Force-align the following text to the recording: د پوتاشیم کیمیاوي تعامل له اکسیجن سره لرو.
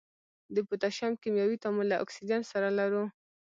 د 0.55 0.57
پوتاشیم 0.67 1.11
کیمیاوي 1.21 1.57
تعامل 1.63 1.87
له 1.91 1.97
اکسیجن 2.03 2.41
سره 2.51 2.67
لرو. 2.79 3.03